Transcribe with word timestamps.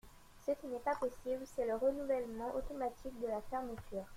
Ce 0.43 0.53
qui 0.59 0.65
n’est 0.65 0.79
pas 0.79 0.95
possible, 0.95 1.45
c’est 1.55 1.67
le 1.67 1.75
renouvellement 1.75 2.55
automatique 2.55 3.21
de 3.21 3.27
la 3.27 3.39
fermeture. 3.39 4.07